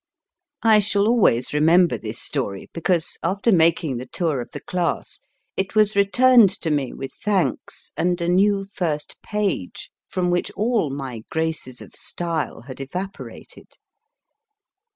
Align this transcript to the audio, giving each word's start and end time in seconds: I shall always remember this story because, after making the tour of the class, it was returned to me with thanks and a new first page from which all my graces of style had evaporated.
I 0.63 0.79
shall 0.79 1.05
always 1.07 1.53
remember 1.53 1.95
this 1.95 2.17
story 2.17 2.71
because, 2.73 3.19
after 3.21 3.51
making 3.51 3.97
the 3.97 4.07
tour 4.07 4.41
of 4.41 4.49
the 4.49 4.59
class, 4.59 5.21
it 5.55 5.75
was 5.75 5.95
returned 5.95 6.49
to 6.61 6.71
me 6.71 6.91
with 6.91 7.13
thanks 7.13 7.91
and 7.95 8.19
a 8.19 8.27
new 8.27 8.65
first 8.65 9.21
page 9.21 9.91
from 10.07 10.31
which 10.31 10.49
all 10.55 10.89
my 10.89 11.19
graces 11.29 11.81
of 11.83 11.93
style 11.93 12.61
had 12.61 12.81
evaporated. 12.81 13.77